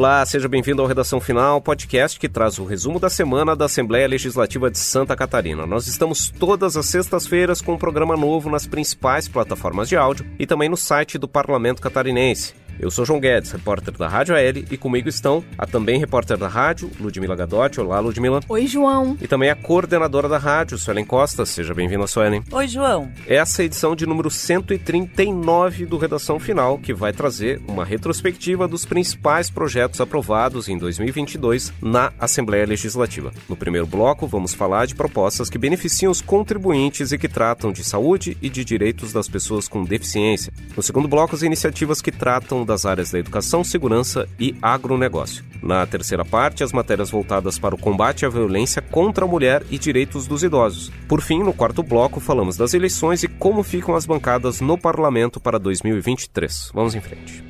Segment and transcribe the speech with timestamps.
[0.00, 4.08] Olá, seja bem-vindo ao Redação Final, podcast que traz o resumo da semana da Assembleia
[4.08, 5.66] Legislativa de Santa Catarina.
[5.66, 10.46] Nós estamos todas as sextas-feiras com um programa novo nas principais plataformas de áudio e
[10.46, 12.54] também no site do Parlamento Catarinense.
[12.80, 16.48] Eu sou João Guedes, repórter da Rádio AL, e comigo estão a também repórter da
[16.48, 17.78] rádio, Ludmila Gadotti.
[17.78, 18.40] Olá, Ludmila.
[18.48, 19.18] Oi, João.
[19.20, 21.44] E também a coordenadora da rádio, Suelen Costa.
[21.44, 22.42] Seja bem-vinda, Suelen.
[22.50, 23.12] Oi, João.
[23.26, 28.66] Essa é a edição de número 139 do Redação Final, que vai trazer uma retrospectiva
[28.66, 33.30] dos principais projetos aprovados em 2022 na Assembleia Legislativa.
[33.46, 37.84] No primeiro bloco, vamos falar de propostas que beneficiam os contribuintes e que tratam de
[37.84, 40.50] saúde e de direitos das pessoas com deficiência.
[40.74, 45.44] No segundo bloco, as iniciativas que tratam das áreas da educação, segurança e agronegócio.
[45.60, 49.78] Na terceira parte, as matérias voltadas para o combate à violência contra a mulher e
[49.78, 50.90] direitos dos idosos.
[51.08, 55.40] Por fim, no quarto bloco, falamos das eleições e como ficam as bancadas no parlamento
[55.40, 56.70] para 2023.
[56.72, 57.49] Vamos em frente.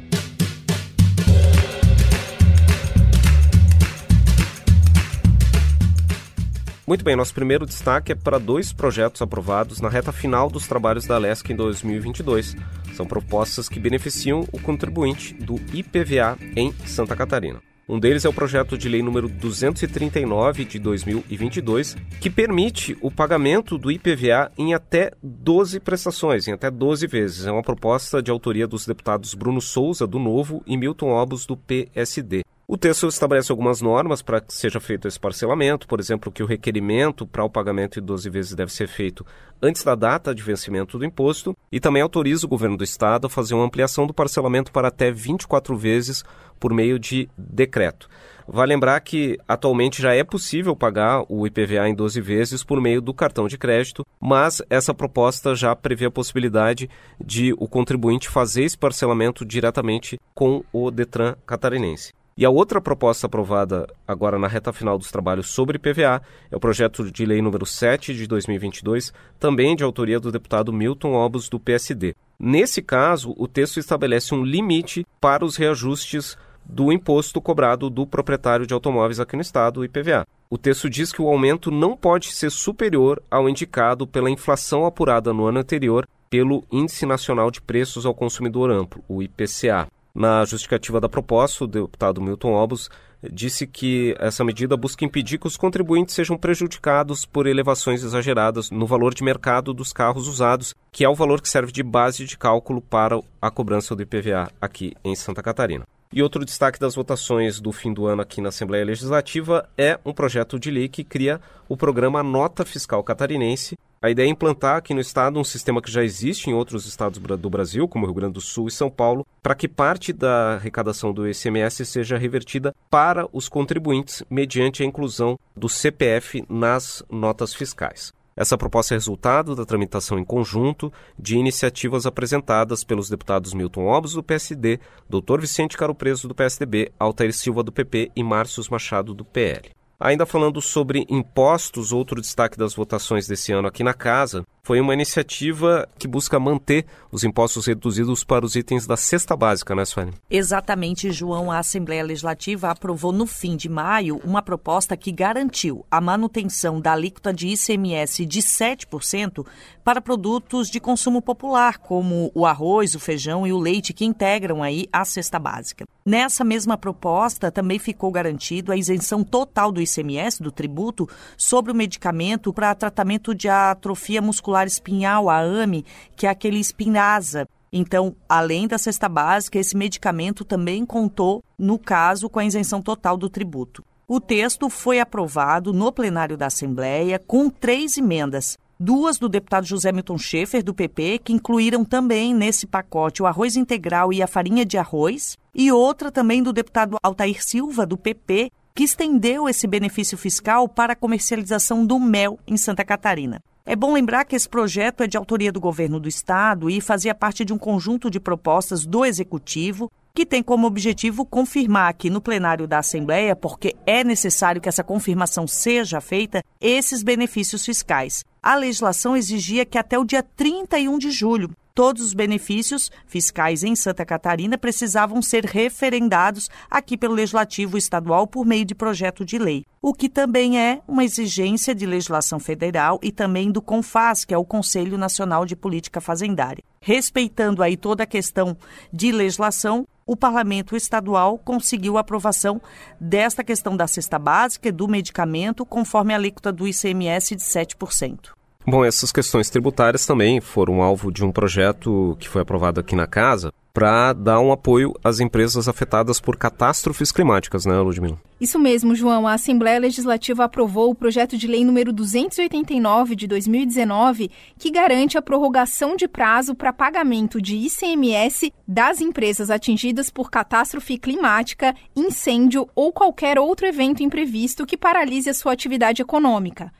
[6.90, 11.06] Muito bem, nosso primeiro destaque é para dois projetos aprovados na reta final dos trabalhos
[11.06, 12.56] da LESC em 2022.
[12.94, 17.62] São propostas que beneficiam o contribuinte do IPVA em Santa Catarina.
[17.88, 23.78] Um deles é o projeto de lei número 239 de 2022, que permite o pagamento
[23.78, 27.46] do IPVA em até 12 prestações, em até 12 vezes.
[27.46, 31.56] É uma proposta de autoria dos deputados Bruno Souza, do Novo, e Milton Obos, do
[31.56, 32.42] PSD.
[32.72, 36.46] O texto estabelece algumas normas para que seja feito esse parcelamento, por exemplo, que o
[36.46, 39.26] requerimento para o pagamento em 12 vezes deve ser feito
[39.60, 43.28] antes da data de vencimento do imposto e também autoriza o governo do estado a
[43.28, 46.22] fazer uma ampliação do parcelamento para até 24 vezes
[46.60, 48.08] por meio de decreto.
[48.46, 53.00] Vale lembrar que atualmente já é possível pagar o IPVA em 12 vezes por meio
[53.00, 56.88] do cartão de crédito, mas essa proposta já prevê a possibilidade
[57.20, 62.12] de o contribuinte fazer esse parcelamento diretamente com o Detran catarinense.
[62.40, 66.58] E a outra proposta aprovada agora na reta final dos trabalhos sobre PVA é o
[66.58, 71.60] projeto de lei número 7 de 2022, também de autoria do deputado Milton Obos do
[71.60, 72.14] PSD.
[72.38, 76.34] Nesse caso, o texto estabelece um limite para os reajustes
[76.64, 80.26] do imposto cobrado do proprietário de automóveis aqui no estado, o IPVA.
[80.48, 85.34] O texto diz que o aumento não pode ser superior ao indicado pela inflação apurada
[85.34, 89.88] no ano anterior pelo Índice Nacional de Preços ao Consumidor Amplo, o IPCA.
[90.14, 92.90] Na justificativa da proposta, o deputado Milton Obos
[93.22, 98.86] disse que essa medida busca impedir que os contribuintes sejam prejudicados por elevações exageradas no
[98.86, 102.38] valor de mercado dos carros usados, que é o valor que serve de base de
[102.38, 105.84] cálculo para a cobrança do IPVA aqui em Santa Catarina.
[106.12, 110.12] E outro destaque das votações do fim do ano aqui na Assembleia Legislativa é um
[110.12, 113.78] projeto de lei que cria o programa Nota Fiscal Catarinense.
[114.02, 117.18] A ideia é implantar aqui no estado um sistema que já existe em outros estados
[117.18, 121.12] do Brasil, como Rio Grande do Sul e São Paulo, para que parte da arrecadação
[121.12, 128.10] do ICMS seja revertida para os contribuintes mediante a inclusão do CPF nas notas fiscais.
[128.34, 134.14] Essa proposta é resultado da tramitação em conjunto de iniciativas apresentadas pelos deputados Milton Obos,
[134.14, 135.40] do PSD, Dr.
[135.40, 139.78] Vicente Caro Preso, do PSDB, Altair Silva, do PP e Márcio Machado, do PL.
[140.02, 144.94] Ainda falando sobre impostos, outro destaque das votações desse ano aqui na casa foi uma
[144.94, 150.12] iniciativa que busca manter os impostos reduzidos para os itens da cesta básica, né, Sueli?
[150.30, 151.50] Exatamente, João.
[151.50, 156.92] A Assembleia Legislativa aprovou no fim de maio uma proposta que garantiu a manutenção da
[156.92, 159.46] alíquota de ICMS de 7%
[159.82, 164.62] para produtos de consumo popular, como o arroz, o feijão e o leite, que integram
[164.62, 165.84] aí a cesta básica.
[166.04, 171.74] Nessa mesma proposta, também ficou garantido a isenção total do ICMS, do tributo, sobre o
[171.74, 175.84] medicamento para tratamento de atrofia muscular espinhal, a AME,
[176.16, 177.48] que é aquele espinasa.
[177.72, 183.16] Então, além da cesta básica, esse medicamento também contou, no caso, com a isenção total
[183.16, 183.84] do tributo.
[184.08, 189.92] O texto foi aprovado no plenário da Assembleia com três emendas duas do deputado José
[189.92, 194.64] Milton Schaefer, do PP, que incluíram também nesse pacote o arroz integral e a farinha
[194.64, 200.16] de arroz, e outra também do deputado Altair Silva, do PP, que estendeu esse benefício
[200.16, 203.42] fiscal para a comercialização do mel em Santa Catarina.
[203.64, 207.14] É bom lembrar que esse projeto é de autoria do governo do estado e fazia
[207.14, 212.20] parte de um conjunto de propostas do executivo que tem como objetivo confirmar aqui no
[212.20, 218.24] plenário da Assembleia, porque é necessário que essa confirmação seja feita, esses benefícios fiscais.
[218.42, 223.74] A legislação exigia que até o dia 31 de julho todos os benefícios fiscais em
[223.74, 229.64] Santa Catarina precisavam ser referendados aqui pelo Legislativo Estadual por meio de projeto de lei,
[229.80, 234.36] o que também é uma exigência de legislação federal e também do CONFAS, que é
[234.36, 236.62] o Conselho Nacional de Política Fazendária.
[236.82, 238.54] Respeitando aí toda a questão
[238.92, 242.60] de legislação, o parlamento estadual conseguiu a aprovação
[243.00, 248.38] desta questão da cesta básica e do medicamento, conforme a alíquota do ICMS de 7%.
[248.66, 253.06] Bom, essas questões tributárias também foram alvo de um projeto que foi aprovado aqui na
[253.06, 258.18] casa para dar um apoio às empresas afetadas por catástrofes climáticas, né, Ludmila?
[258.40, 259.26] Isso mesmo, João.
[259.26, 265.22] A Assembleia Legislativa aprovou o projeto de lei número 289 de 2019, que garante a
[265.22, 272.92] prorrogação de prazo para pagamento de ICMS das empresas atingidas por catástrofe climática, incêndio ou
[272.92, 276.72] qualquer outro evento imprevisto que paralise a sua atividade econômica.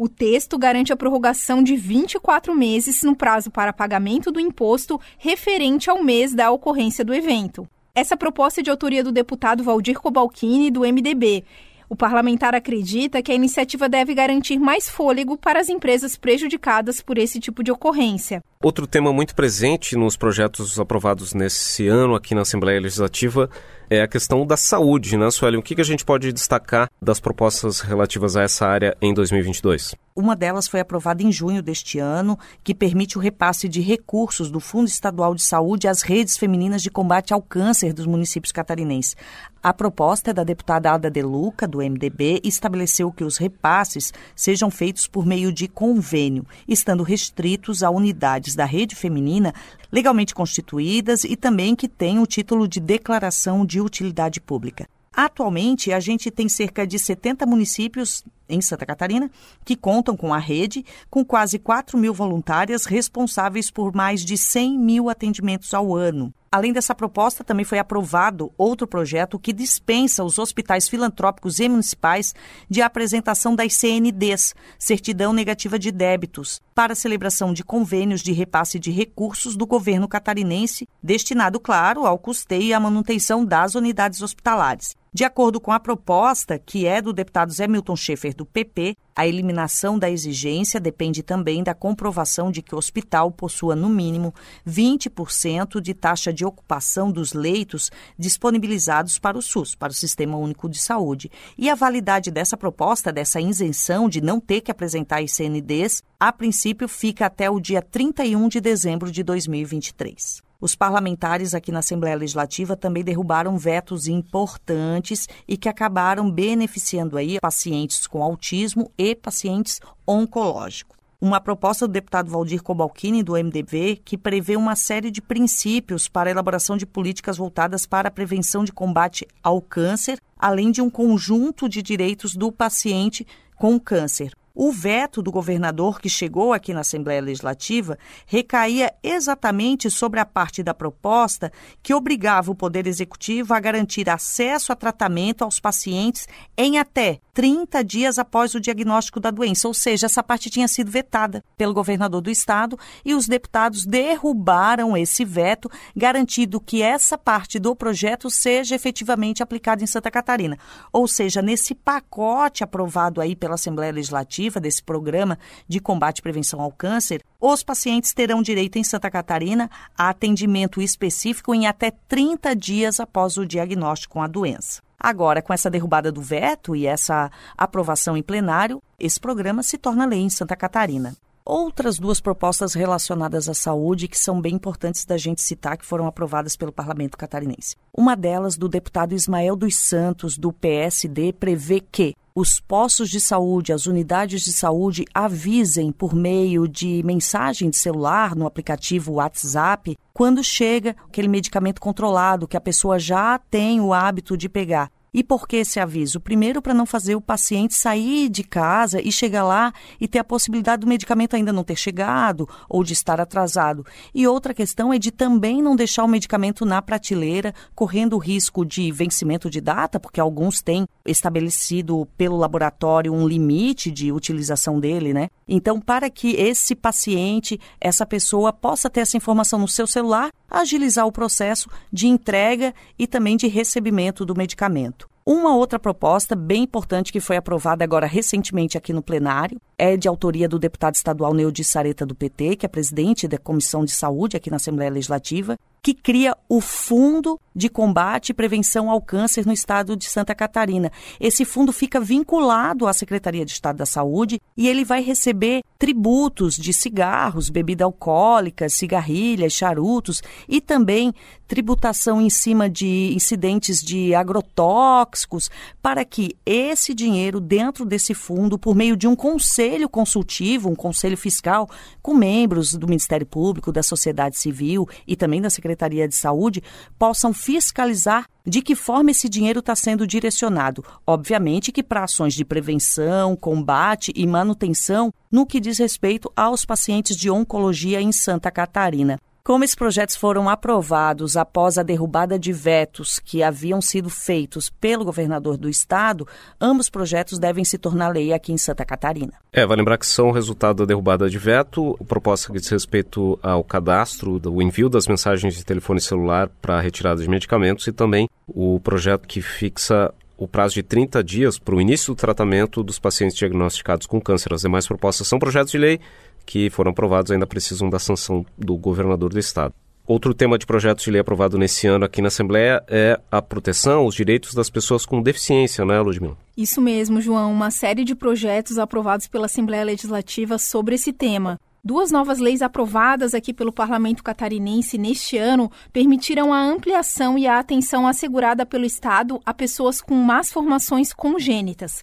[0.00, 5.90] O texto garante a prorrogação de 24 meses no prazo para pagamento do imposto referente
[5.90, 7.68] ao mês da ocorrência do evento.
[7.92, 11.42] Essa proposta é de autoria do deputado Valdir Cobalcini, do MDB.
[11.88, 17.18] O parlamentar acredita que a iniciativa deve garantir mais fôlego para as empresas prejudicadas por
[17.18, 18.40] esse tipo de ocorrência.
[18.60, 23.48] Outro tema muito presente nos projetos aprovados nesse ano aqui na Assembleia Legislativa
[23.88, 25.56] é a questão da saúde, né, Sueli?
[25.56, 29.94] O que a gente pode destacar das propostas relativas a essa área em 2022?
[30.14, 34.58] Uma delas foi aprovada em junho deste ano, que permite o repasse de recursos do
[34.58, 39.16] Fundo Estadual de Saúde às redes femininas de combate ao câncer dos municípios catarinenses.
[39.62, 44.70] A proposta é da deputada Alda De Luca, do MDB, estabeleceu que os repasses sejam
[44.70, 49.54] feitos por meio de convênio, estando restritos a unidades da rede feminina
[49.90, 54.88] legalmente constituídas e também que tenham o título de declaração de utilidade pública.
[55.12, 59.30] Atualmente, a gente tem cerca de 70 municípios em Santa Catarina
[59.64, 64.78] que contam com a rede, com quase 4 mil voluntárias responsáveis por mais de 100
[64.78, 66.32] mil atendimentos ao ano.
[66.50, 72.34] Além dessa proposta, também foi aprovado outro projeto que dispensa os hospitais filantrópicos e municipais
[72.70, 78.90] de apresentação das CNDs, Certidão Negativa de Débitos, para celebração de convênios de repasse de
[78.90, 84.96] recursos do governo catarinense, destinado, claro, ao custeio e à manutenção das unidades hospitalares.
[85.18, 89.26] De acordo com a proposta, que é do deputado Zé Milton Schaefer, do PP, a
[89.26, 94.32] eliminação da exigência depende também da comprovação de que o hospital possua, no mínimo,
[94.64, 100.68] 20% de taxa de ocupação dos leitos disponibilizados para o SUS, para o Sistema Único
[100.68, 101.32] de Saúde.
[101.58, 106.86] E a validade dessa proposta, dessa isenção de não ter que apresentar ICNDs, a princípio
[106.86, 110.46] fica até o dia 31 de dezembro de 2023.
[110.60, 117.38] Os parlamentares aqui na Assembleia Legislativa também derrubaram vetos importantes e que acabaram beneficiando aí
[117.40, 124.16] pacientes com autismo e pacientes oncológicos uma proposta do deputado Valdir Cobalcini, do MDB, que
[124.16, 128.72] prevê uma série de princípios para a elaboração de políticas voltadas para a prevenção de
[128.72, 133.26] combate ao câncer, além de um conjunto de direitos do paciente
[133.56, 134.32] com câncer.
[134.60, 137.96] O veto do governador que chegou aqui na Assembleia Legislativa
[138.26, 144.72] recaía exatamente sobre a parte da proposta que obrigava o Poder Executivo a garantir acesso
[144.72, 146.26] a tratamento aos pacientes
[146.56, 150.90] em até 30 dias após o diagnóstico da doença, ou seja, essa parte tinha sido
[150.90, 157.60] vetada pelo governador do estado e os deputados derrubaram esse veto, garantindo que essa parte
[157.60, 160.58] do projeto seja efetivamente aplicada em Santa Catarina.
[160.92, 165.38] Ou seja, nesse pacote aprovado aí pela Assembleia Legislativa desse programa
[165.68, 170.82] de combate e prevenção ao câncer, os pacientes terão direito em Santa Catarina a atendimento
[170.82, 174.87] específico em até 30 dias após o diagnóstico com a doença.
[174.98, 180.04] Agora, com essa derrubada do veto e essa aprovação em plenário, esse programa se torna
[180.04, 181.14] lei em Santa Catarina.
[181.44, 186.06] Outras duas propostas relacionadas à saúde que são bem importantes da gente citar que foram
[186.06, 187.74] aprovadas pelo Parlamento catarinense.
[187.96, 193.72] Uma delas, do deputado Ismael dos Santos, do PSD, prevê que os postos de saúde,
[193.72, 200.44] as unidades de saúde avisem por meio de mensagem de celular no aplicativo WhatsApp quando
[200.44, 204.88] chega aquele medicamento controlado que a pessoa já tem o hábito de pegar.
[205.18, 206.20] E por que esse aviso?
[206.20, 210.24] Primeiro, para não fazer o paciente sair de casa e chegar lá e ter a
[210.24, 213.84] possibilidade do medicamento ainda não ter chegado ou de estar atrasado.
[214.14, 218.64] E outra questão é de também não deixar o medicamento na prateleira, correndo o risco
[218.64, 225.12] de vencimento de data, porque alguns têm estabelecido pelo laboratório um limite de utilização dele,
[225.12, 225.30] né?
[225.48, 231.08] Então, para que esse paciente, essa pessoa possa ter essa informação no seu celular, agilizar
[231.08, 235.07] o processo de entrega e também de recebimento do medicamento.
[235.30, 240.08] Uma outra proposta bem importante que foi aprovada agora recentemente aqui no plenário é de
[240.08, 244.38] autoria do deputado estadual Neudi Sareta do PT, que é presidente da Comissão de Saúde
[244.38, 249.52] aqui na Assembleia Legislativa, que cria o Fundo de Combate e Prevenção ao Câncer no
[249.52, 250.92] estado de Santa Catarina.
[251.18, 256.54] Esse fundo fica vinculado à Secretaria de Estado da Saúde e ele vai receber tributos
[256.54, 261.12] de cigarros, bebida alcoólica, cigarrilhas, charutos e também
[261.48, 268.74] tributação em cima de incidentes de agrotóxicos, para que esse dinheiro dentro desse fundo, por
[268.74, 271.68] meio de um conselho consultivo, um conselho fiscal,
[272.02, 276.62] com membros do Ministério Público, da sociedade civil e também da Secretaria de Saúde,
[276.98, 280.84] possam fiscalizar de que forma esse dinheiro está sendo direcionado.
[281.06, 287.16] Obviamente que para ações de prevenção, combate e manutenção no que diz respeito aos pacientes
[287.16, 289.18] de oncologia em Santa Catarina.
[289.48, 295.06] Como esses projetos foram aprovados após a derrubada de vetos que haviam sido feitos pelo
[295.06, 296.28] governador do estado,
[296.60, 299.32] ambos projetos devem se tornar lei aqui em Santa Catarina.
[299.50, 303.64] É, vai lembrar que são resultado da derrubada de veto, proposta que diz respeito ao
[303.64, 308.78] cadastro, o envio das mensagens de telefone celular para retirada de medicamentos e também o
[308.80, 313.36] projeto que fixa o prazo de 30 dias para o início do tratamento dos pacientes
[313.36, 314.54] diagnosticados com câncer.
[314.54, 316.00] As demais propostas são projetos de lei
[316.46, 319.74] que foram aprovados ainda precisam da sanção do governador do estado.
[320.06, 324.06] Outro tema de projeto de lei aprovado nesse ano aqui na Assembleia é a proteção,
[324.06, 326.34] os direitos das pessoas com deficiência, né, Ludmila?
[326.56, 327.52] Isso mesmo, João.
[327.52, 331.60] Uma série de projetos aprovados pela Assembleia Legislativa sobre esse tema.
[331.82, 337.58] Duas novas leis aprovadas aqui pelo Parlamento catarinense neste ano permitiram a ampliação e a
[337.58, 342.02] atenção assegurada pelo Estado a pessoas com más formações congênitas.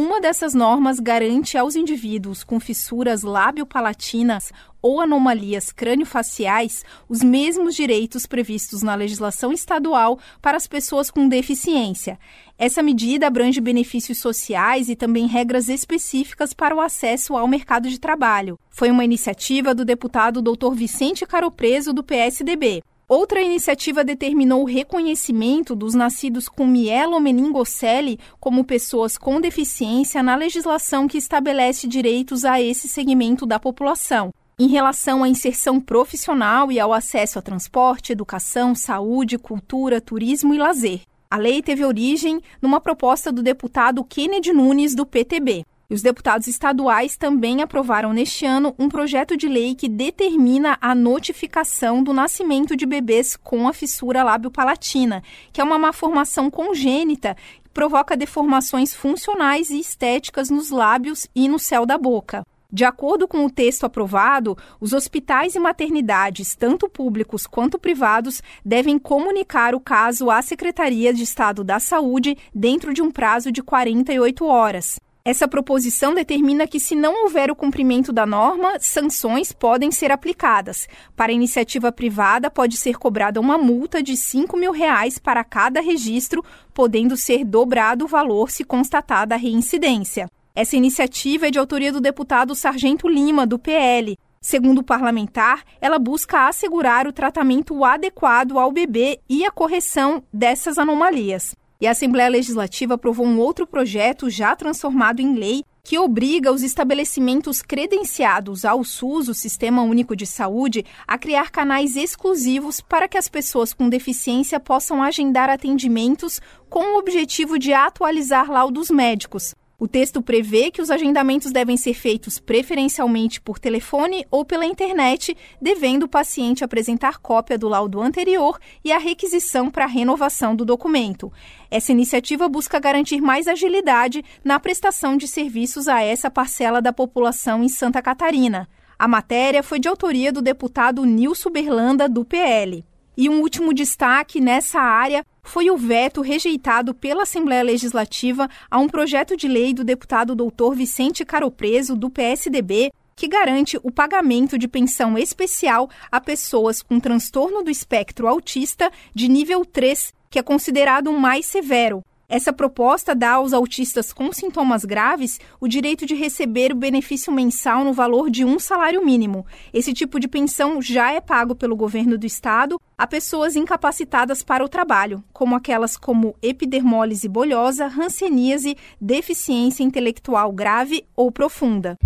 [0.00, 8.24] Uma dessas normas garante aos indivíduos com fissuras lábio-palatinas ou anomalias crânio-faciais os mesmos direitos
[8.24, 12.16] previstos na legislação estadual para as pessoas com deficiência.
[12.56, 17.98] Essa medida abrange benefícios sociais e também regras específicas para o acesso ao mercado de
[17.98, 18.56] trabalho.
[18.70, 20.74] Foi uma iniciativa do deputado Dr.
[20.74, 22.84] Vicente Caropreso, do PSDB.
[23.08, 31.08] Outra iniciativa determinou o reconhecimento dos nascidos com mielomeningocele como pessoas com deficiência na legislação
[31.08, 34.30] que estabelece direitos a esse segmento da população.
[34.58, 40.58] Em relação à inserção profissional e ao acesso a transporte, educação, saúde, cultura, turismo e
[40.58, 41.00] lazer.
[41.30, 45.64] A lei teve origem numa proposta do deputado Kennedy Nunes, do PTB.
[45.90, 50.94] E os deputados estaduais também aprovaram neste ano um projeto de lei que determina a
[50.94, 57.70] notificação do nascimento de bebês com a fissura lábio-palatina, que é uma malformação congênita que
[57.70, 62.44] provoca deformações funcionais e estéticas nos lábios e no céu da boca.
[62.70, 68.98] De acordo com o texto aprovado, os hospitais e maternidades, tanto públicos quanto privados, devem
[68.98, 74.44] comunicar o caso à Secretaria de Estado da Saúde dentro de um prazo de 48
[74.44, 74.98] horas.
[75.28, 80.88] Essa proposição determina que, se não houver o cumprimento da norma, sanções podem ser aplicadas.
[81.14, 86.42] Para iniciativa privada, pode ser cobrada uma multa de 5 mil reais para cada registro,
[86.72, 90.30] podendo ser dobrado o valor se constatada a reincidência.
[90.54, 94.16] Essa iniciativa é de autoria do deputado Sargento Lima, do PL.
[94.40, 100.78] Segundo o parlamentar, ela busca assegurar o tratamento adequado ao bebê e a correção dessas
[100.78, 101.54] anomalias.
[101.80, 106.64] E a Assembleia Legislativa aprovou um outro projeto já transformado em lei que obriga os
[106.64, 113.16] estabelecimentos credenciados ao SUS, o Sistema Único de Saúde, a criar canais exclusivos para que
[113.16, 119.54] as pessoas com deficiência possam agendar atendimentos com o objetivo de atualizar laudos médicos.
[119.80, 125.36] O texto prevê que os agendamentos devem ser feitos preferencialmente por telefone ou pela internet,
[125.62, 131.32] devendo o paciente apresentar cópia do laudo anterior e a requisição para renovação do documento.
[131.70, 137.62] Essa iniciativa busca garantir mais agilidade na prestação de serviços a essa parcela da população
[137.62, 138.68] em Santa Catarina.
[138.98, 142.84] A matéria foi de autoria do deputado Nilson Berlanda, do PL.
[143.16, 148.86] E um último destaque nessa área foi o veto rejeitado pela Assembleia Legislativa a um
[148.86, 154.68] projeto de lei do deputado doutor Vicente Caropreso, do PSDB, que garante o pagamento de
[154.68, 161.08] pensão especial a pessoas com transtorno do espectro autista de nível 3, que é considerado
[161.08, 166.72] o mais severo, essa proposta dá aos autistas com sintomas graves o direito de receber
[166.72, 169.46] o benefício mensal no valor de um salário mínimo.
[169.72, 174.62] Esse tipo de pensão já é pago pelo governo do estado a pessoas incapacitadas para
[174.62, 181.96] o trabalho, como aquelas como epidermólise bolhosa, hanseníase, deficiência intelectual grave ou profunda.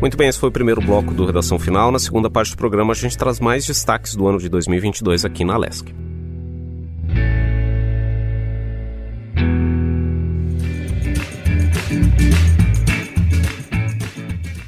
[0.00, 1.90] Muito bem, esse foi o primeiro bloco do Redação Final.
[1.90, 5.44] Na segunda parte do programa, a gente traz mais destaques do ano de 2022 aqui
[5.44, 6.11] na Lesc.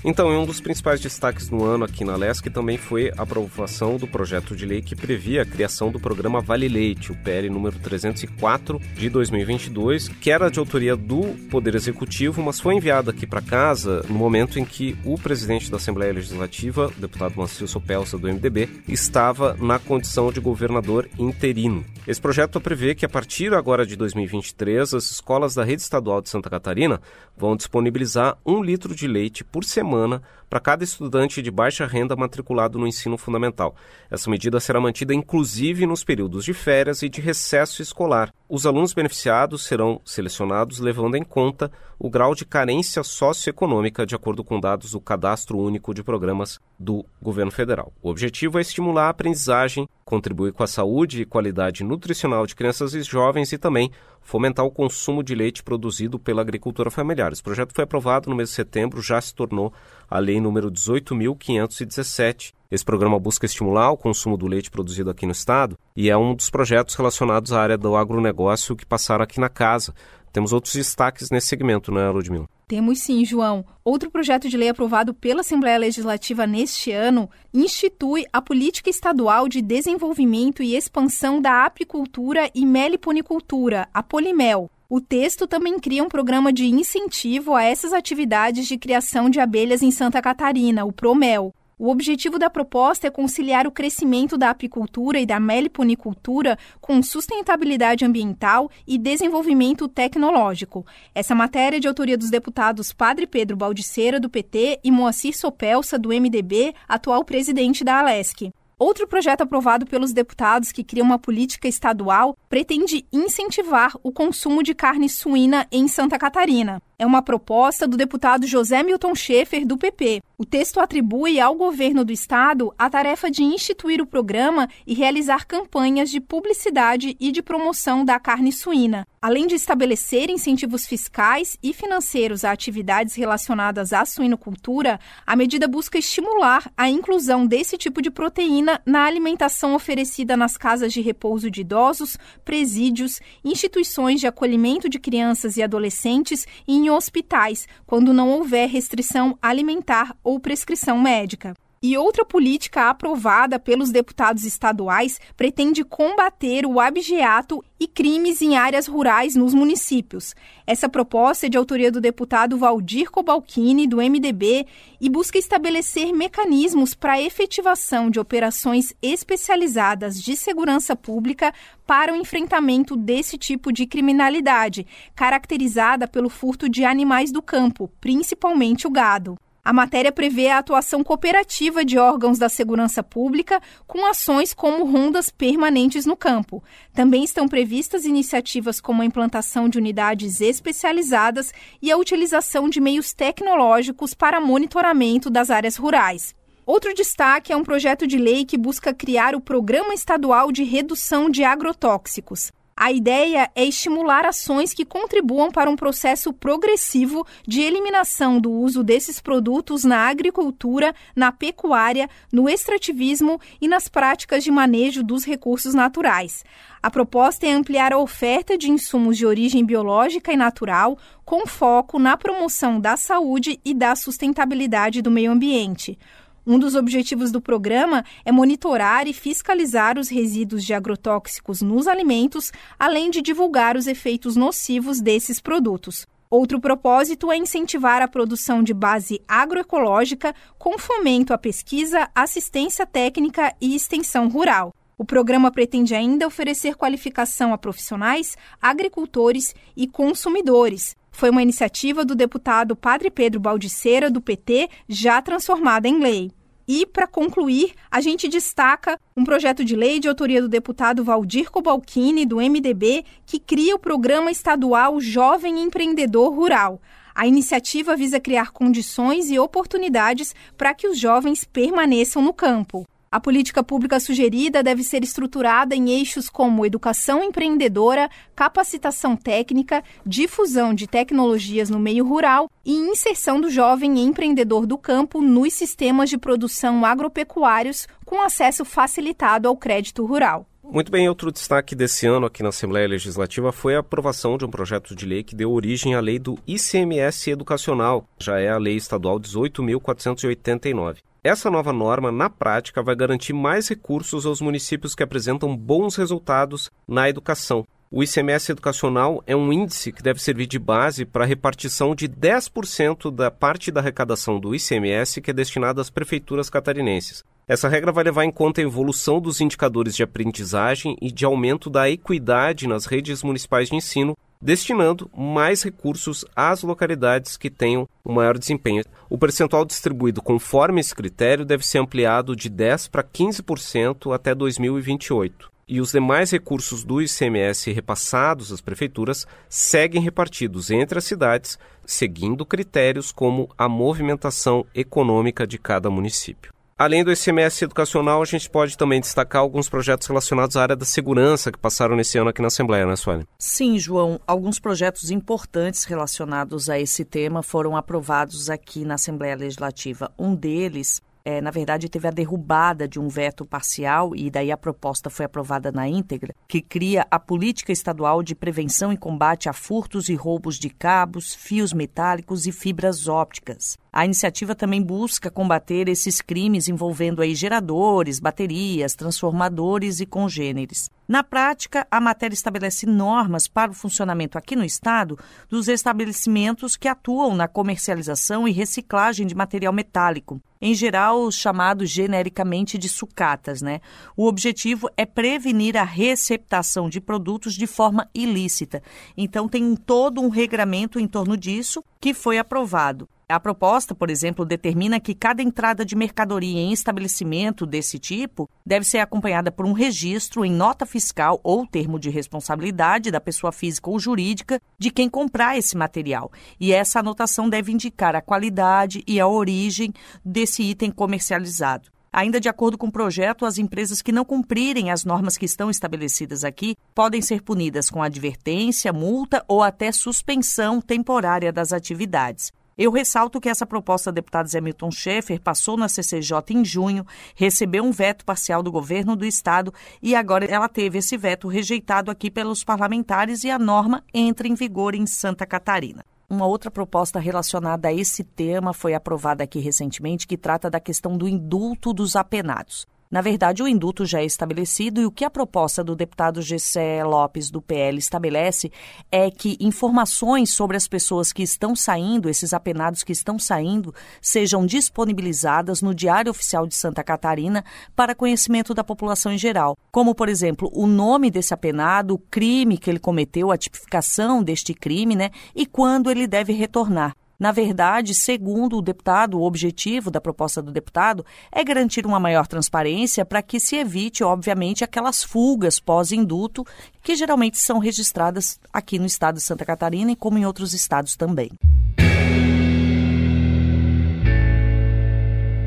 [0.07, 4.07] Então, um dos principais destaques no ano aqui na LESC também foi a aprovação do
[4.07, 8.79] projeto de lei que previa a criação do programa Vale Leite, o PL número 304
[8.95, 14.05] de 2022, que era de autoria do Poder Executivo, mas foi enviado aqui para casa
[14.07, 18.69] no momento em que o presidente da Assembleia Legislativa, o deputado Mancilson Pelsa, do MDB,
[18.87, 21.83] estava na condição de governador interino.
[22.07, 26.29] Esse projeto prevê que a partir agora de 2023, as escolas da rede estadual de
[26.29, 27.01] Santa Catarina
[27.35, 30.23] vão disponibilizar um litro de leite por semana semana
[30.55, 33.75] para cada estudante de baixa renda matriculado no ensino fundamental.
[34.09, 38.33] Essa medida será mantida inclusive nos períodos de férias e de recesso escolar.
[38.49, 44.45] Os alunos beneficiados serão selecionados levando em conta o grau de carência socioeconômica, de acordo
[44.45, 47.93] com dados do Cadastro Único de Programas do Governo Federal.
[48.01, 52.95] O objetivo é estimular a aprendizagem, contribuir com a saúde e qualidade nutricional de crianças
[52.95, 57.33] e jovens e também fomentar o consumo de leite produzido pela agricultura familiar.
[57.33, 59.73] Esse projeto foi aprovado no mês de setembro, já se tornou
[60.11, 62.53] a lei número 18.517.
[62.71, 66.35] Esse programa busca estimular o consumo do leite produzido aqui no estado e é um
[66.35, 69.95] dos projetos relacionados à área do agronegócio que passaram aqui na casa.
[70.33, 72.49] Temos outros destaques nesse segmento, né, Ludmila?
[72.67, 73.65] Temos sim, João.
[73.85, 79.63] Outro projeto de lei aprovado pela Assembleia Legislativa neste ano institui a Política Estadual de
[79.63, 84.69] Desenvolvimento e Expansão da Apicultura e Meliponicultura, a Polimel.
[84.97, 89.83] O texto também cria um programa de incentivo a essas atividades de criação de abelhas
[89.83, 91.53] em Santa Catarina, o Promel.
[91.77, 98.05] O objetivo da proposta é conciliar o crescimento da apicultura e da meliponicultura com sustentabilidade
[98.05, 100.87] ambiental e desenvolvimento tecnológico.
[101.13, 105.99] Essa matéria é de autoria dos deputados Padre Pedro Baldiceira, do PT, e Moacir Sopelsa,
[105.99, 108.49] do MDB, atual presidente da Alesc.
[108.79, 114.75] Outro projeto aprovado pelos deputados que cria uma política estadual pretende incentivar o consumo de
[114.75, 116.83] carne suína em Santa Catarina.
[116.97, 120.23] É uma proposta do deputado José Milton Schaefer, do PP.
[120.39, 125.47] O texto atribui ao governo do estado a tarefa de instituir o programa e realizar
[125.47, 131.73] campanhas de publicidade e de promoção da carne suína, além de estabelecer incentivos fiscais e
[131.73, 134.99] financeiros a atividades relacionadas à suinocultura.
[135.25, 140.93] A medida busca estimular a inclusão desse tipo de proteína na alimentação oferecida nas casas
[140.93, 147.67] de repouso de idosos, presídios, instituições de acolhimento de crianças e adolescentes e em hospitais,
[147.87, 151.55] quando não houver restrição alimentar ou prescrição médica.
[151.87, 158.87] E outra política aprovada pelos deputados estaduais pretende combater o abigeato e crimes em áreas
[158.87, 160.35] rurais nos municípios.
[160.67, 164.67] Essa proposta é de autoria do deputado Valdir Cobalcini, do MDB,
[164.99, 171.53] e busca estabelecer mecanismos para a efetivação de operações especializadas de segurança pública
[171.87, 178.87] para o enfrentamento desse tipo de criminalidade, caracterizada pelo furto de animais do campo, principalmente
[178.87, 179.37] o gado.
[179.65, 185.31] A matéria prevê a atuação cooperativa de órgãos da segurança pública com ações como rondas
[185.31, 186.63] permanentes no campo.
[186.93, 191.51] Também estão previstas iniciativas como a implantação de unidades especializadas
[191.81, 196.35] e a utilização de meios tecnológicos para monitoramento das áreas rurais.
[196.67, 201.31] Outro destaque é um projeto de lei que busca criar o Programa Estadual de Redução
[201.31, 202.53] de Agrotóxicos.
[202.85, 208.85] A ideia é estimular ações que contribuam para um processo progressivo de eliminação do uso
[208.85, 215.73] desses produtos na agricultura, na pecuária, no extrativismo e nas práticas de manejo dos recursos
[215.73, 216.45] naturais.
[216.83, 221.99] A proposta é ampliar a oferta de insumos de origem biológica e natural, com foco
[221.99, 225.99] na promoção da saúde e da sustentabilidade do meio ambiente.
[226.47, 232.53] Um dos objetivos do programa é monitorar e fiscalizar os resíduos de agrotóxicos nos alimentos,
[232.79, 236.07] além de divulgar os efeitos nocivos desses produtos.
[236.29, 243.55] Outro propósito é incentivar a produção de base agroecológica com fomento à pesquisa, assistência técnica
[243.59, 244.75] e extensão rural.
[244.99, 250.95] O programa pretende ainda oferecer qualificação a profissionais, agricultores e consumidores.
[251.15, 256.33] Foi uma iniciativa do deputado Padre Pedro Baldiceira, do PT, já transformada em lei.
[256.67, 261.53] E, para concluir, a gente destaca um projeto de lei de autoria do deputado Valdir
[261.53, 266.81] Cobalcini, do MDB, que cria o Programa Estadual Jovem Empreendedor Rural.
[267.15, 272.85] A iniciativa visa criar condições e oportunidades para que os jovens permaneçam no campo.
[273.15, 280.75] A política pública sugerida deve ser estruturada em eixos como educação empreendedora, capacitação técnica, difusão
[280.75, 286.19] de tecnologias no meio rural e inserção do jovem empreendedor do campo nos sistemas de
[286.19, 290.45] produção agropecuários com acesso facilitado ao crédito rural.
[290.65, 294.51] Muito bem, outro destaque desse ano aqui na Assembleia Legislativa foi a aprovação de um
[294.51, 298.75] projeto de lei que deu origem à lei do ICMS educacional, já é a Lei
[298.75, 300.97] Estadual 18.489.
[301.25, 306.71] Essa nova norma, na prática, vai garantir mais recursos aos municípios que apresentam bons resultados
[306.87, 307.67] na educação.
[307.91, 312.07] O ICMS educacional é um índice que deve servir de base para a repartição de
[312.07, 317.25] 10% da parte da arrecadação do ICMS que é destinada às prefeituras catarinenses.
[317.49, 321.71] Essa regra vai levar em conta a evolução dos indicadores de aprendizagem e de aumento
[321.71, 328.13] da equidade nas redes municipais de ensino, destinando mais recursos às localidades que tenham o
[328.13, 328.85] maior desempenho.
[329.09, 335.51] O percentual distribuído conforme esse critério deve ser ampliado de 10% para 15% até 2028.
[335.67, 342.45] E os demais recursos do ICMS repassados às prefeituras seguem repartidos entre as cidades, seguindo
[342.45, 346.53] critérios como a movimentação econômica de cada município.
[346.85, 350.85] Além do ICMS educacional, a gente pode também destacar alguns projetos relacionados à área da
[350.85, 353.27] segurança que passaram nesse ano aqui na Assembleia, né, Sueli?
[353.39, 354.21] Sim, João.
[354.27, 360.13] Alguns projetos importantes relacionados a esse tema foram aprovados aqui na Assembleia Legislativa.
[360.19, 364.59] Um deles é, na verdade, teve a derrubada de um veto parcial, e daí a
[364.59, 369.55] proposta foi aprovada na íntegra, que cria a Política Estadual de Prevenção e Combate a
[369.55, 373.79] Furtos e Roubos de Cabos, Fios Metálicos e Fibras Ópticas.
[373.97, 380.91] A iniciativa também busca combater esses crimes envolvendo aí geradores, baterias, transformadores e congêneres.
[381.07, 385.17] Na prática, a matéria estabelece normas para o funcionamento aqui no Estado
[385.49, 391.89] dos estabelecimentos que atuam na comercialização e reciclagem de material metálico, em geral os chamados
[391.89, 393.63] genericamente de sucatas.
[393.63, 393.81] Né?
[394.17, 398.83] O objetivo é prevenir a receptação de produtos de forma ilícita.
[399.17, 403.09] Então, tem todo um regramento em torno disso que foi aprovado.
[403.27, 408.85] A proposta, por exemplo, determina que cada entrada de mercadoria em estabelecimento desse tipo deve
[408.85, 413.89] ser acompanhada por um registro em nota fiscal ou termo de responsabilidade da pessoa física
[413.89, 416.31] ou jurídica de quem comprar esse material.
[416.61, 421.89] E essa anotação deve indicar a qualidade e a origem desse item comercializado.
[422.13, 425.71] Ainda de acordo com o projeto, as empresas que não cumprirem as normas que estão
[425.71, 432.53] estabelecidas aqui podem ser punidas com advertência, multa ou até suspensão temporária das atividades.
[432.77, 437.07] Eu ressalto que essa proposta do deputado Zé Milton Schaeffer passou na CCJ em junho,
[437.37, 442.11] recebeu um veto parcial do governo do estado e agora ela teve esse veto rejeitado
[442.11, 446.05] aqui pelos parlamentares e a norma entra em vigor em Santa Catarina.
[446.29, 451.17] Uma outra proposta relacionada a esse tema foi aprovada aqui recentemente, que trata da questão
[451.17, 452.87] do indulto dos apenados.
[453.15, 457.05] Na verdade, o indulto já é estabelecido e o que a proposta do deputado Gessé
[457.05, 458.73] Lopes, do PL, estabelece
[459.09, 464.67] é que informações sobre as pessoas que estão saindo, esses apenados que estão saindo, sejam
[464.67, 470.29] disponibilizadas no Diário Oficial de Santa Catarina para conhecimento da população em geral, como, por
[470.29, 475.31] exemplo, o nome desse apenado, o crime que ele cometeu, a tipificação deste crime, né,
[475.55, 477.15] e quando ele deve retornar.
[477.39, 482.47] Na verdade, segundo o deputado, o objetivo da proposta do deputado é garantir uma maior
[482.47, 486.65] transparência para que se evite, obviamente, aquelas fugas pós-indulto
[487.03, 491.17] que geralmente são registradas aqui no estado de Santa Catarina e como em outros estados
[491.17, 491.51] também.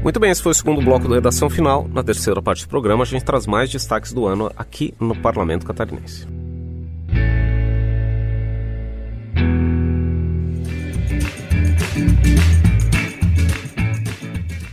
[0.04, 1.86] Muito bem, esse foi o segundo bloco da redação final.
[1.90, 5.66] Na terceira parte do programa, a gente traz mais destaques do ano aqui no Parlamento
[5.66, 6.26] Catarinense.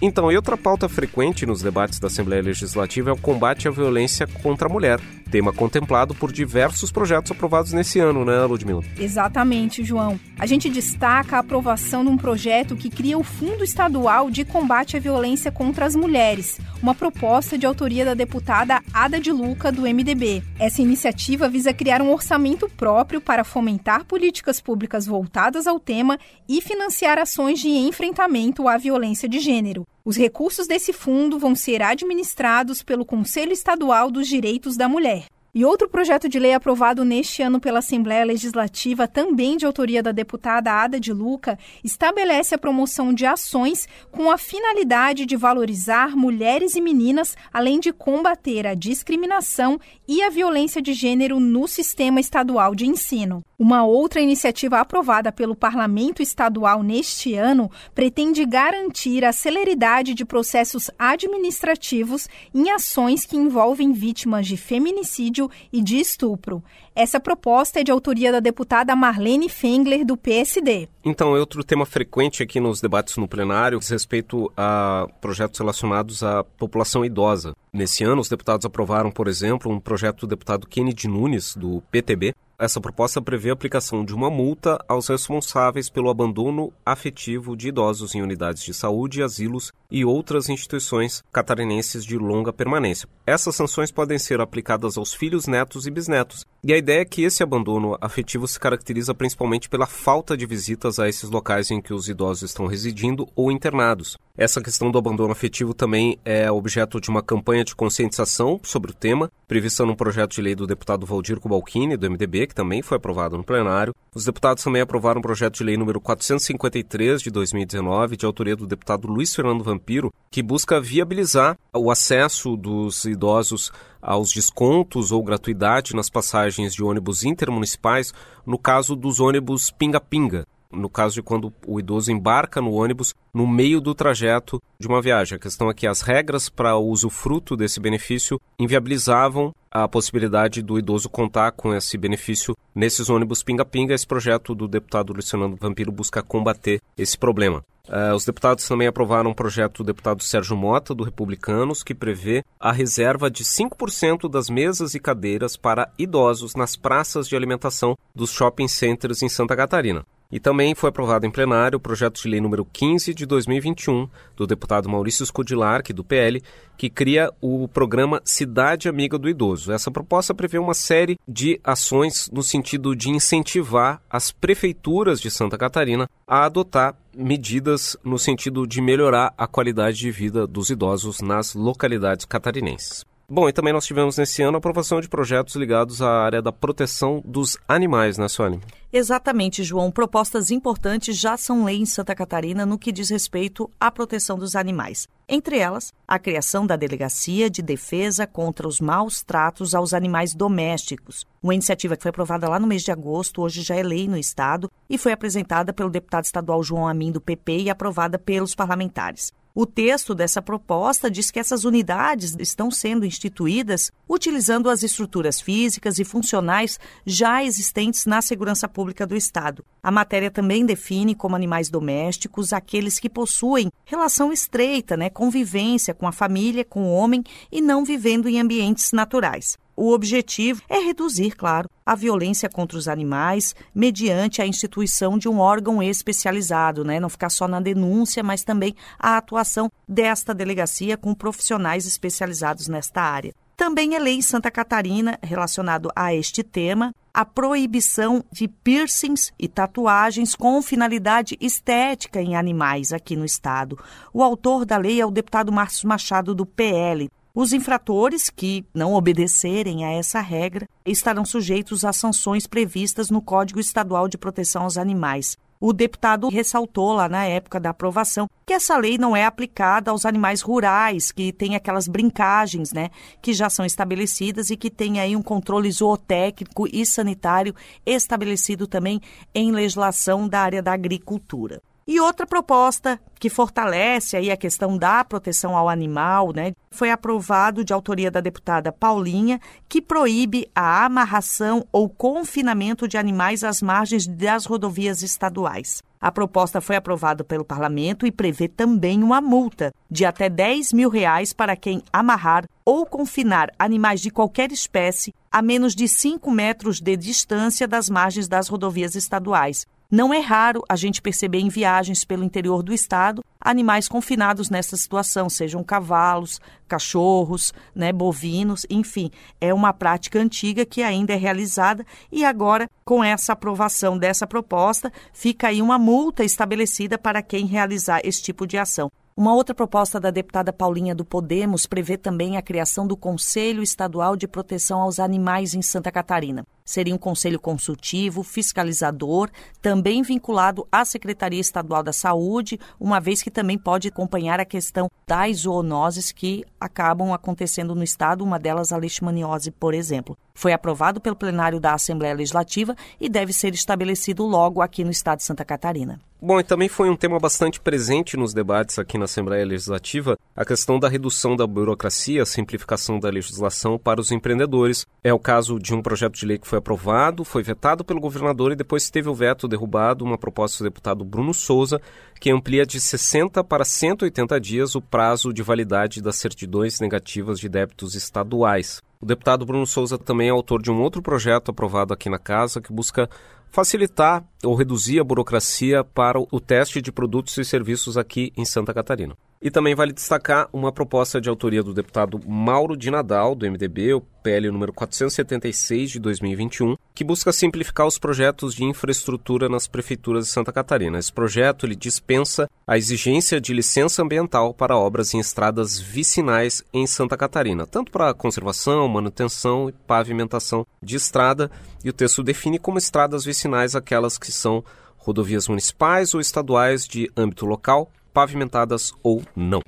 [0.06, 4.26] Então, e outra pauta frequente nos debates da Assembleia Legislativa é o combate à violência
[4.26, 5.00] contra a mulher
[5.34, 8.84] tema contemplado por diversos projetos aprovados nesse ano, né, Ludmila?
[8.96, 10.20] Exatamente, João.
[10.38, 14.96] A gente destaca a aprovação de um projeto que cria o Fundo Estadual de Combate
[14.96, 19.82] à Violência contra as Mulheres, uma proposta de autoria da deputada Ada de Luca, do
[19.82, 20.40] MDB.
[20.56, 26.16] Essa iniciativa visa criar um orçamento próprio para fomentar políticas públicas voltadas ao tema
[26.48, 29.84] e financiar ações de enfrentamento à violência de gênero.
[30.06, 35.28] Os recursos desse fundo vão ser administrados pelo Conselho Estadual dos Direitos da Mulher.
[35.54, 40.10] E outro projeto de lei aprovado neste ano pela Assembleia Legislativa, também de autoria da
[40.10, 46.74] deputada Ada de Luca, estabelece a promoção de ações com a finalidade de valorizar mulheres
[46.74, 52.74] e meninas, além de combater a discriminação e a violência de gênero no sistema estadual
[52.74, 53.44] de ensino.
[53.56, 60.90] Uma outra iniciativa aprovada pelo Parlamento Estadual neste ano pretende garantir a celeridade de processos
[60.98, 66.62] administrativos em ações que envolvem vítimas de feminicídio e de estupro.
[66.94, 70.88] Essa proposta é de autoria da deputada Marlene Fengler, do PSD.
[71.04, 76.44] Então, outro tema frequente aqui nos debates no plenário diz respeito a projetos relacionados à
[76.44, 77.54] população idosa.
[77.72, 82.34] Nesse ano, os deputados aprovaram, por exemplo, um projeto do deputado Kennedy Nunes, do PTB,
[82.56, 88.14] essa proposta prevê a aplicação de uma multa aos responsáveis pelo abandono afetivo de idosos
[88.14, 93.08] em unidades de saúde, asilos e outras instituições catarinenses de longa permanência.
[93.24, 96.44] Essas sanções podem ser aplicadas aos filhos, netos e bisnetos.
[96.64, 100.98] E a ideia é que esse abandono afetivo se caracteriza principalmente pela falta de visitas
[100.98, 104.18] a esses locais em que os idosos estão residindo ou internados.
[104.36, 108.94] Essa questão do abandono afetivo também é objeto de uma campanha de conscientização sobre o
[108.94, 112.96] tema, prevista num projeto de lei do deputado Valdir Cubalcini, do MDB, que também foi
[112.96, 113.94] aprovado no plenário.
[114.12, 118.66] Os deputados também aprovaram um projeto de lei número 453 de 2019, de autoria do
[118.66, 119.83] deputado Luiz Fernando Vampiro,
[120.30, 123.70] que busca viabilizar o acesso dos idosos
[124.00, 128.12] aos descontos ou gratuidade nas passagens de ônibus intermunicipais,
[128.44, 133.46] no caso dos ônibus pinga-pinga, no caso de quando o idoso embarca no ônibus no
[133.46, 135.36] meio do trajeto de uma viagem.
[135.36, 140.78] A questão é que as regras para o usufruto desse benefício inviabilizavam a possibilidade do
[140.78, 143.92] idoso contar com esse benefício nesses ônibus pinga-pinga.
[143.92, 147.64] Esse projeto do deputado Luciano Vampiro busca combater esse problema.
[147.86, 152.42] Uh, os deputados também aprovaram um projeto do deputado Sérgio Mota, do Republicanos, que prevê
[152.58, 158.30] a reserva de 5% das mesas e cadeiras para idosos nas praças de alimentação dos
[158.30, 160.06] shopping centers em Santa Catarina.
[160.34, 164.48] E também foi aprovado em plenário o projeto de lei número 15 de 2021 do
[164.48, 166.42] deputado Maurício Scodilar, do PL,
[166.76, 169.70] que cria o programa Cidade Amiga do Idoso.
[169.70, 175.56] Essa proposta prevê uma série de ações no sentido de incentivar as prefeituras de Santa
[175.56, 181.54] Catarina a adotar medidas no sentido de melhorar a qualidade de vida dos idosos nas
[181.54, 183.04] localidades catarinenses.
[183.28, 186.52] Bom, e também nós tivemos nesse ano a aprovação de projetos ligados à área da
[186.52, 188.60] proteção dos animais, né, Suane?
[188.92, 189.90] Exatamente, João.
[189.90, 194.54] Propostas importantes já são lei em Santa Catarina no que diz respeito à proteção dos
[194.54, 195.08] animais.
[195.26, 201.26] Entre elas, a criação da Delegacia de Defesa contra os Maus Tratos aos Animais Domésticos.
[201.42, 204.18] Uma iniciativa que foi aprovada lá no mês de agosto, hoje já é lei no
[204.18, 209.32] Estado, e foi apresentada pelo deputado estadual João Amin, do PP, e aprovada pelos parlamentares.
[209.56, 216.00] O texto dessa proposta diz que essas unidades estão sendo instituídas utilizando as estruturas físicas
[216.00, 219.64] e funcionais já existentes na segurança pública do Estado.
[219.80, 226.08] A matéria também define como animais domésticos aqueles que possuem relação estreita, né, convivência com
[226.08, 229.56] a família, com o homem e não vivendo em ambientes naturais.
[229.76, 235.38] O objetivo é reduzir, claro, a violência contra os animais mediante a instituição de um
[235.38, 237.00] órgão especializado, né?
[237.00, 243.02] Não ficar só na denúncia, mas também a atuação desta delegacia com profissionais especializados nesta
[243.02, 243.34] área.
[243.56, 249.46] Também é lei em Santa Catarina relacionado a este tema a proibição de piercings e
[249.46, 253.78] tatuagens com finalidade estética em animais aqui no estado.
[254.12, 257.08] O autor da lei é o deputado Márcio Machado do PL.
[257.36, 263.58] Os infratores que não obedecerem a essa regra estarão sujeitos às sanções previstas no Código
[263.58, 265.36] Estadual de Proteção aos Animais.
[265.58, 270.06] O deputado ressaltou lá na época da aprovação que essa lei não é aplicada aos
[270.06, 275.16] animais rurais, que têm aquelas brincagens, né, que já são estabelecidas e que tem aí
[275.16, 277.52] um controle zootécnico e sanitário
[277.84, 279.00] estabelecido também
[279.34, 281.60] em legislação da área da agricultura.
[281.86, 287.62] E outra proposta que fortalece aí a questão da proteção ao animal, né, foi aprovado
[287.62, 294.06] de autoria da deputada Paulinha, que proíbe a amarração ou confinamento de animais às margens
[294.06, 295.82] das rodovias estaduais.
[296.00, 300.90] A proposta foi aprovada pelo parlamento e prevê também uma multa de até 10 mil
[300.90, 306.80] reais para quem amarrar ou confinar animais de qualquer espécie a menos de 5 metros
[306.80, 312.04] de distância das margens das rodovias estaduais, não é raro a gente perceber em viagens
[312.04, 319.08] pelo interior do estado animais confinados nessa situação, sejam cavalos, cachorros, né, bovinos, enfim.
[319.40, 324.92] É uma prática antiga que ainda é realizada e agora, com essa aprovação dessa proposta,
[325.12, 328.90] fica aí uma multa estabelecida para quem realizar esse tipo de ação.
[329.16, 334.16] Uma outra proposta da deputada Paulinha do Podemos prevê também a criação do Conselho Estadual
[334.16, 336.44] de Proteção aos Animais em Santa Catarina.
[336.64, 339.28] Seria um conselho consultivo, fiscalizador,
[339.60, 344.90] também vinculado à Secretaria Estadual da Saúde, uma vez que também pode acompanhar a questão
[345.06, 350.16] das zoonoses que acabam acontecendo no estado, uma delas a leishmaniose, por exemplo.
[350.34, 355.18] Foi aprovado pelo plenário da Assembleia Legislativa e deve ser estabelecido logo aqui no estado
[355.18, 356.00] de Santa Catarina.
[356.20, 360.44] Bom, e também foi um tema bastante presente nos debates aqui na Assembleia Legislativa a
[360.44, 364.86] questão da redução da burocracia, a simplificação da legislação para os empreendedores.
[365.02, 368.52] É o caso de um projeto de lei que foi aprovado, foi vetado pelo governador
[368.52, 371.80] e depois teve o veto derrubado, uma proposta do deputado Bruno Souza,
[372.20, 377.48] que amplia de 60 para 180 dias o prazo de validade das certidões negativas de
[377.48, 378.82] débitos estaduais.
[379.00, 382.60] O deputado Bruno Souza também é autor de um outro projeto aprovado aqui na casa
[382.60, 383.08] que busca
[383.50, 388.74] facilitar ou reduzir a burocracia para o teste de produtos e serviços aqui em Santa
[388.74, 389.16] Catarina.
[389.44, 393.92] E também vale destacar uma proposta de autoria do deputado Mauro de Nadal, do MDB,
[393.92, 400.24] o PL número 476 de 2021, que busca simplificar os projetos de infraestrutura nas prefeituras
[400.24, 400.98] de Santa Catarina.
[400.98, 406.86] Esse projeto ele dispensa a exigência de licença ambiental para obras em estradas vicinais em
[406.86, 411.50] Santa Catarina, tanto para conservação, manutenção e pavimentação de estrada,
[411.84, 414.64] e o texto define como estradas vicinais aquelas que são
[414.96, 419.60] rodovias municipais ou estaduais de âmbito local, pavimentadas ou não.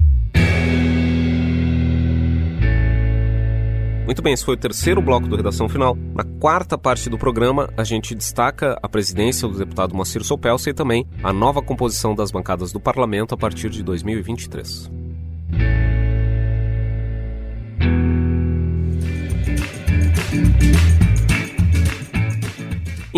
[4.07, 5.99] Muito bem, esse foi o terceiro bloco do Redação Final.
[6.15, 10.73] Na quarta parte do programa, a gente destaca a presidência do deputado Moacir Sopelsa e
[10.73, 14.89] também a nova composição das bancadas do parlamento a partir de 2023.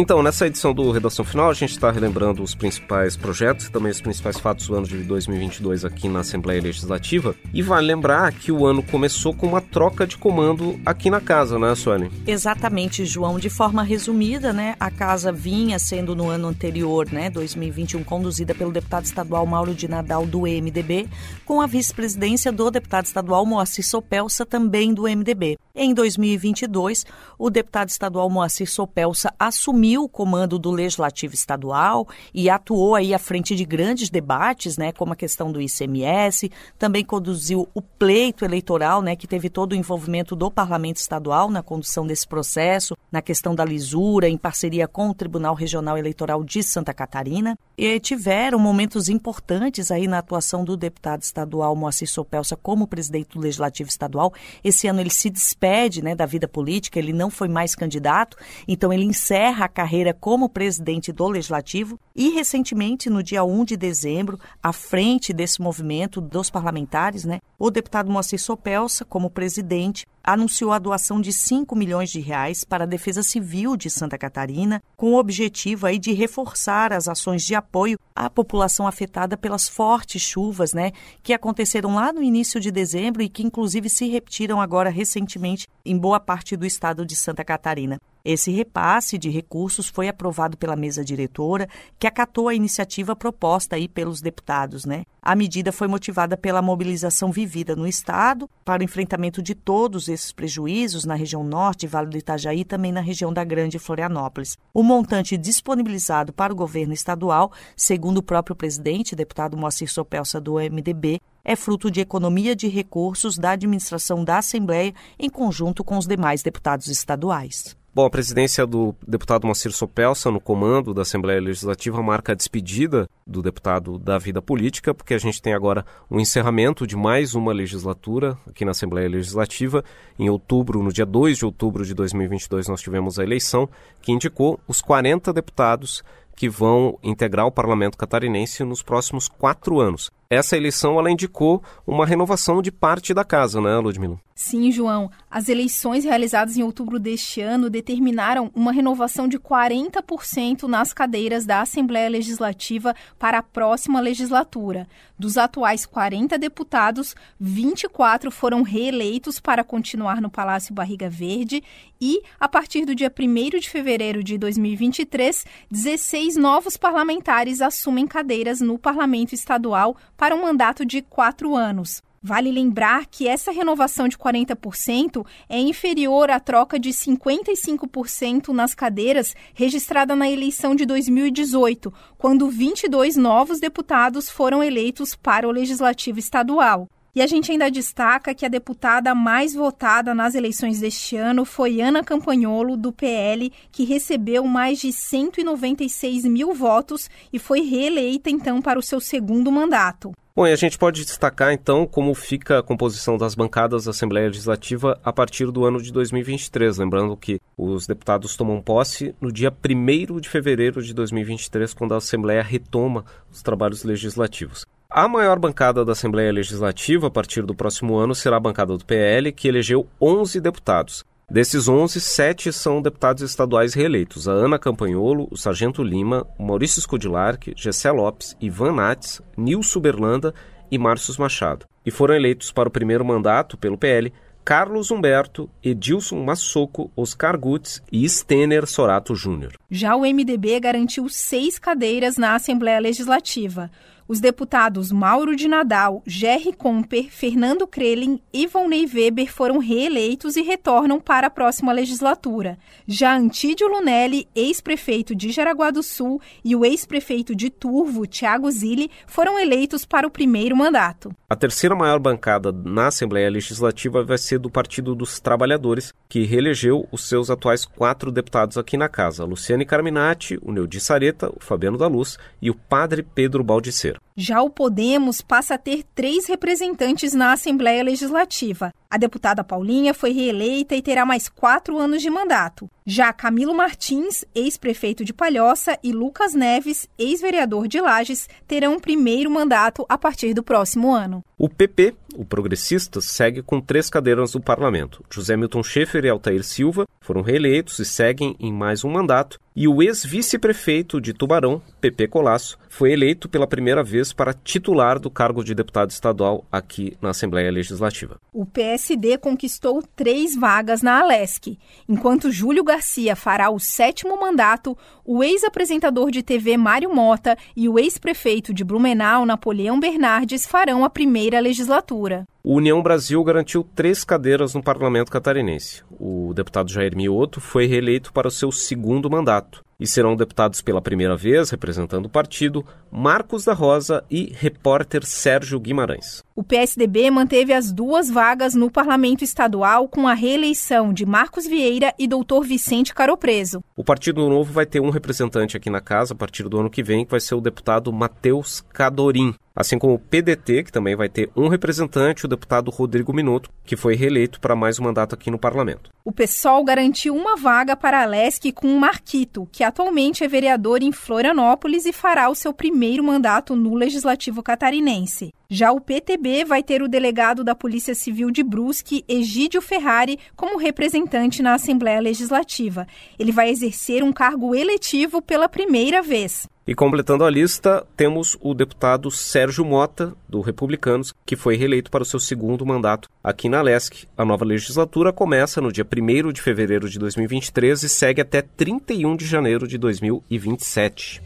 [0.01, 3.91] Então, nessa edição do Redação Final, a gente está relembrando os principais projetos e também
[3.91, 7.35] os principais fatos do ano de 2022 aqui na Assembleia Legislativa.
[7.53, 11.59] E vale lembrar que o ano começou com uma troca de comando aqui na casa,
[11.59, 12.13] né, Suane?
[12.29, 13.41] Exatamente, João.
[13.41, 18.71] De forma resumida, né, a casa vinha sendo no ano anterior, né, 2021, conduzida pelo
[18.71, 21.09] deputado estadual Mauro de Nadal, do MDB,
[21.45, 25.59] com a vice-presidência do deputado estadual Moacir Sopelsa, também do MDB.
[25.81, 27.07] Em 2022,
[27.39, 33.19] o deputado estadual Moacir Sopelsa assumiu o comando do Legislativo Estadual e atuou aí à
[33.19, 39.01] frente de grandes debates, né, como a questão do ICMS, também conduziu o pleito eleitoral,
[39.01, 43.55] né, que teve todo o envolvimento do Parlamento Estadual na condução desse processo, na questão
[43.55, 47.57] da lisura, em parceria com o Tribunal Regional Eleitoral de Santa Catarina.
[47.77, 53.41] E tiveram momentos importantes aí na atuação do deputado estadual Moacir Sopelsa como presidente do
[53.41, 54.35] Legislativo Estadual.
[54.65, 55.68] Esse ano ele se despede,
[56.03, 60.49] né, da vida política, ele não foi mais candidato, então ele encerra a carreira como
[60.49, 61.99] presidente do Legislativo.
[62.15, 67.71] E, recentemente, no dia 1 de dezembro, à frente desse movimento dos parlamentares, né, o
[67.71, 72.87] deputado Moacir Sopelsa, como presidente, anunciou a doação de 5 milhões de reais para a
[72.87, 77.99] Defesa Civil de Santa Catarina, com o objetivo aí de reforçar as ações de apoio
[78.15, 83.29] à população afetada pelas fortes chuvas, né, que aconteceram lá no início de dezembro e
[83.31, 87.99] que inclusive se repetiram agora recentemente em boa parte do estado de Santa Catarina.
[88.25, 93.89] Esse repasse de recursos foi aprovado pela mesa diretora, que acatou a iniciativa proposta aí
[93.89, 95.05] pelos deputados, né?
[95.23, 100.33] A medida foi motivada pela mobilização vivida no estado para o enfrentamento de todos esses
[100.33, 104.57] prejuízos na região norte, Vale do Itajaí e também na região da Grande Florianópolis.
[104.73, 110.55] O montante disponibilizado para o governo estadual, segundo o próprio presidente, deputado Moacir Sopelsa do
[110.55, 116.07] MDB, é fruto de economia de recursos da administração da Assembleia em conjunto com os
[116.07, 117.78] demais deputados estaduais.
[117.99, 123.09] Bom, a presidência do deputado Moacir Sopelsa no comando da Assembleia Legislativa marca a despedida
[123.27, 127.35] do deputado da vida política, porque a gente tem agora o um encerramento de mais
[127.35, 129.83] uma legislatura aqui na Assembleia Legislativa.
[130.17, 133.69] Em outubro, no dia 2 de outubro de 2022, nós tivemos a eleição
[134.01, 136.05] que indicou os 40 deputados
[136.37, 140.09] que vão integrar o parlamento catarinense nos próximos quatro anos.
[140.31, 144.21] Essa eleição ela indicou uma renovação de parte da casa, né, Ludmila?
[144.35, 145.11] Sim, João.
[145.29, 151.61] As eleições realizadas em outubro deste ano determinaram uma renovação de 40% nas cadeiras da
[151.61, 154.87] Assembleia Legislativa para a próxima legislatura.
[155.19, 161.61] Dos atuais 40 deputados, 24 foram reeleitos para continuar no Palácio Barriga Verde
[162.01, 168.61] e, a partir do dia 1 de fevereiro de 2023, 16 novos parlamentares assumem cadeiras
[168.61, 172.03] no Parlamento Estadual para um mandato de quatro anos.
[172.21, 179.37] Vale lembrar que essa renovação de 40% é inferior à troca de 55% nas cadeiras
[179.55, 186.89] registrada na eleição de 2018, quando 22 novos deputados foram eleitos para o Legislativo Estadual.
[187.15, 191.81] E a gente ainda destaca que a deputada mais votada nas eleições deste ano foi
[191.81, 198.61] Ana Campagnolo, do PL, que recebeu mais de 196 mil votos e foi reeleita então
[198.61, 200.13] para o seu segundo mandato.
[200.39, 204.29] Bom, e a gente pode destacar então como fica a composição das bancadas da Assembleia
[204.29, 206.79] Legislativa a partir do ano de 2023.
[206.79, 211.97] Lembrando que os deputados tomam posse no dia 1 de fevereiro de 2023, quando a
[211.97, 214.65] Assembleia retoma os trabalhos legislativos.
[214.91, 218.87] A maior bancada da Assembleia Legislativa a partir do próximo ano será a bancada do
[218.87, 221.05] PL, que elegeu 11 deputados.
[221.31, 226.81] Desses 11, sete são deputados estaduais reeleitos: a Ana Campanholo, o Sargento Lima, o Maurício
[226.81, 230.33] Scodilarque, Gessé Lopes, Ivan Nates, Nilson Berlanda
[230.71, 231.67] e Márcio Machado.
[231.85, 234.11] E foram eleitos para o primeiro mandato pelo PL
[234.49, 239.53] Carlos Humberto, Edilson Massoco, Oscar Gutz e Stener Sorato Júnior.
[239.71, 243.71] Já o MDB garantiu seis cadeiras na Assembleia Legislativa.
[244.09, 250.41] Os deputados Mauro de Nadal, Jerry Comper, Fernando Krelin e Volney Weber foram reeleitos e
[250.41, 252.57] retornam para a próxima legislatura.
[252.87, 258.91] Já Antídio Lunelli, ex-prefeito de Jaraguá do Sul, e o ex-prefeito de Turvo, Tiago Zilli,
[259.07, 261.15] foram eleitos para o primeiro mandato.
[261.29, 266.89] A terceira maior bancada na Assembleia Legislativa vai ser do Partido dos Trabalhadores, que reelegeu
[266.91, 269.27] os seus atuais quatro deputados aqui na casa:
[269.59, 274.01] Luciane Carminati, o Neudi Sareta, o Fabiano da Luz e o Padre Pedro Baldiceiro.
[274.17, 278.73] Já o Podemos passa a ter três representantes na Assembleia Legislativa.
[278.91, 282.71] A deputada Paulinha foi reeleita e terá mais quatro anos de mandato.
[282.87, 289.85] Já Camilo Martins, ex-prefeito de Palhoça, e Lucas Neves, ex-vereador de Lages, terão primeiro mandato
[289.91, 291.23] a partir do próximo ano.
[291.37, 295.05] O PP, o Progressistas, segue com três cadeiras no parlamento.
[295.11, 299.39] José Milton Schaefer e Altair Silva foram reeleitos e seguem em mais um mandato.
[299.55, 305.11] E o ex-vice-prefeito de Tubarão, PP Colasso, foi eleito pela primeira vez para titular do
[305.11, 308.21] cargo de deputado estadual aqui na Assembleia Legislativa.
[308.33, 308.47] O
[308.79, 311.59] PSD conquistou três vagas na Alesc.
[311.89, 317.77] Enquanto Júlio Garcia fará o sétimo mandato, o ex-apresentador de TV Mário Mota e o
[317.77, 322.25] ex-prefeito de Blumenau, Napoleão Bernardes, farão a primeira legislatura.
[322.43, 325.83] O União Brasil garantiu três cadeiras no parlamento catarinense.
[325.99, 330.83] O deputado Jair Mioto foi reeleito para o seu segundo mandato e serão deputados pela
[330.83, 336.25] primeira vez, representando o partido, Marcos da Rosa e repórter Sérgio Guimarães.
[336.35, 341.95] O PSDB manteve as duas vagas no parlamento estadual com a reeleição de Marcos Vieira
[341.99, 343.63] e doutor Vicente Caropreso.
[343.77, 346.83] O Partido Novo vai ter um representante aqui na casa a partir do ano que
[346.83, 349.35] vem, que vai ser o deputado Matheus Cadorim.
[349.55, 353.77] Assim como o PDT, que também vai ter um representante, o deputado Rodrigo Minuto, que
[353.77, 355.91] foi reeleito para mais um mandato aqui no parlamento.
[356.05, 360.83] O PSOL garantiu uma vaga para a Lesc com o Marquito, que atualmente é vereador
[360.83, 365.35] em Florianópolis e fará o seu primeiro mandato no Legislativo Catarinense.
[365.51, 370.59] Já o PTB vai ter o delegado da Polícia Civil de Brusque, Egídio Ferrari, como
[370.59, 372.87] representante na Assembleia Legislativa.
[373.19, 376.47] Ele vai exercer um cargo eletivo pela primeira vez.
[376.69, 382.03] E completando a lista, temos o deputado Sérgio Mota, do Republicanos, que foi reeleito para
[382.03, 384.07] o seu segundo mandato aqui na LESC.
[384.15, 389.17] A nova legislatura começa no dia 1 de fevereiro de 2023 e segue até 31
[389.17, 391.23] de janeiro de 2027.